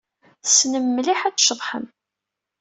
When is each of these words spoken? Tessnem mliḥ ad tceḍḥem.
Tessnem 0.43 0.85
mliḥ 0.89 1.19
ad 1.23 1.35
tceḍḥem. 1.35 1.85